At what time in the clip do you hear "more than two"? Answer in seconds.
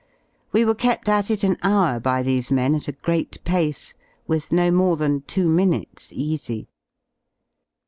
4.71-5.47